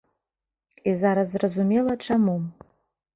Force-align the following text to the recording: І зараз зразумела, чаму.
І 0.91 0.93
зараз 1.01 1.33
зразумела, 1.33 1.93
чаму. 2.09 2.35